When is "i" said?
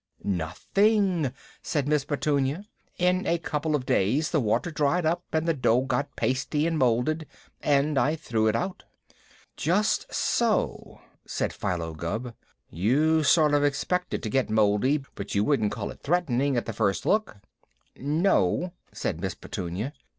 7.99-8.15